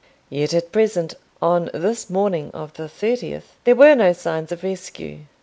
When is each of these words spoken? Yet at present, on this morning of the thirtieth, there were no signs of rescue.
Yet 0.31 0.51
at 0.55 0.71
present, 0.71 1.13
on 1.43 1.69
this 1.75 2.09
morning 2.09 2.49
of 2.55 2.73
the 2.73 2.89
thirtieth, 2.89 3.53
there 3.65 3.75
were 3.75 3.93
no 3.93 4.13
signs 4.13 4.51
of 4.51 4.63
rescue. 4.63 5.19